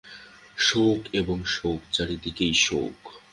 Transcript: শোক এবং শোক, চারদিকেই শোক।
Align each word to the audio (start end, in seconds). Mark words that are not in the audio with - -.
শোক 0.57 1.01
এবং 1.13 1.37
শোক, 1.45 1.79
চারদিকেই 1.91 2.53
শোক। 2.57 2.97